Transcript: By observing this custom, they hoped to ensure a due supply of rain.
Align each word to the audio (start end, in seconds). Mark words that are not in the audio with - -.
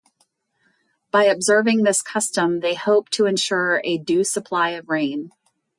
By 1.11 1.25
observing 1.25 1.83
this 1.83 2.01
custom, 2.01 2.61
they 2.61 2.73
hoped 2.73 3.11
to 3.11 3.27
ensure 3.27 3.81
a 3.83 3.99
due 3.99 4.23
supply 4.23 4.71
of 4.71 4.89
rain. 4.89 5.29